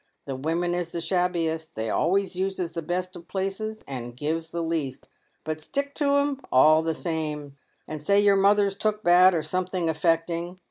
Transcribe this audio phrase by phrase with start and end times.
[0.25, 4.63] The women is the shabbiest; they always uses the best of places and gives the
[4.63, 5.07] least;
[5.43, 7.55] but stick to 'em all the same,
[7.87, 10.59] and say your mother's took bad, or something affecting.